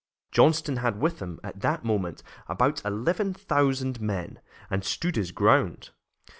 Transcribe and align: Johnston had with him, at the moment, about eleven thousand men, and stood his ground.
Johnston 0.31 0.77
had 0.77 0.99
with 0.99 1.19
him, 1.21 1.39
at 1.43 1.59
the 1.61 1.79
moment, 1.83 2.23
about 2.47 2.83
eleven 2.83 3.35
thousand 3.35 4.01
men, 4.01 4.39
and 4.67 4.83
stood 4.83 5.15
his 5.15 5.31
ground. 5.31 5.91